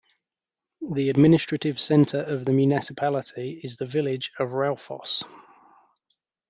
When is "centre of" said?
1.79-2.45